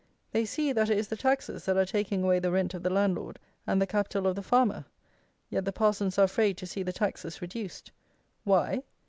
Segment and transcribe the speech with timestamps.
[0.31, 2.89] They see, that it is the taxes that are taking away the rent of the
[2.89, 4.85] landlord and the capital of the farmer.
[5.51, 7.91] Yet the parsons are afraid to see the taxes reduced.
[8.43, 8.81] Why?